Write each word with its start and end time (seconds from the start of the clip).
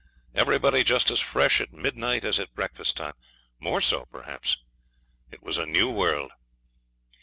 Everybody 0.33 0.83
just 0.83 1.11
as 1.11 1.19
fresh 1.21 1.61
at 1.61 1.73
midnight 1.73 2.25
as 2.25 2.39
at 2.39 2.55
breakfast 2.55 2.97
time 2.97 3.13
more 3.59 3.79
so, 3.81 4.05
perhaps. 4.09 4.57
It 5.29 5.43
was 5.43 5.59
a 5.59 5.67
new 5.67 5.91
world. 5.91 6.31